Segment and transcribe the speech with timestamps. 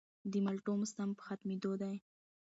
[0.31, 1.95] د مالټو موسم په ختمېدو دی